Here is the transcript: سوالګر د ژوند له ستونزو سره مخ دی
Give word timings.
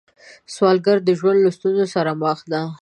سوالګر 0.53 0.97
د 1.03 1.09
ژوند 1.19 1.39
له 1.45 1.49
ستونزو 1.57 1.85
سره 1.95 2.11
مخ 2.21 2.39
دی 2.51 2.63